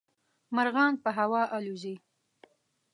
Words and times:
مرغان 0.55 0.93
په 1.03 1.09
هوا 1.17 1.43
الوزي. 1.57 1.95